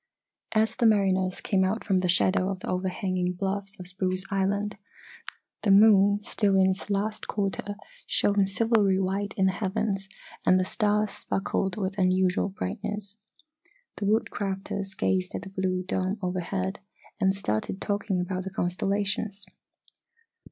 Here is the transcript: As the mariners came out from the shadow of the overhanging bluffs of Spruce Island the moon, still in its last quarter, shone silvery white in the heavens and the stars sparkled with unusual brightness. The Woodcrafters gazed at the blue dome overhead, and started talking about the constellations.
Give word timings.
As 0.53 0.75
the 0.75 0.87
mariners 0.87 1.41
came 1.41 1.63
out 1.63 1.83
from 1.83 1.99
the 1.99 2.09
shadow 2.09 2.49
of 2.49 2.61
the 2.61 2.67
overhanging 2.69 3.33
bluffs 3.33 3.79
of 3.79 3.87
Spruce 3.87 4.25
Island 4.31 4.79
the 5.61 5.69
moon, 5.69 6.23
still 6.23 6.57
in 6.59 6.71
its 6.71 6.89
last 6.89 7.27
quarter, 7.27 7.75
shone 8.07 8.47
silvery 8.47 8.97
white 8.97 9.35
in 9.37 9.45
the 9.45 9.51
heavens 9.51 10.09
and 10.43 10.59
the 10.59 10.65
stars 10.65 11.11
sparkled 11.11 11.77
with 11.77 11.99
unusual 11.99 12.49
brightness. 12.49 13.17
The 13.97 14.05
Woodcrafters 14.07 14.97
gazed 14.97 15.35
at 15.35 15.43
the 15.43 15.49
blue 15.49 15.83
dome 15.83 16.17
overhead, 16.23 16.79
and 17.19 17.35
started 17.35 17.79
talking 17.79 18.19
about 18.19 18.43
the 18.43 18.49
constellations. 18.49 19.45